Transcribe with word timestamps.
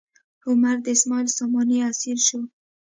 عمر 0.47 0.75
د 0.83 0.87
اسماعیل 0.95 1.27
ساماني 1.37 1.77
اسیر 1.89 2.17
شو. 2.27 2.41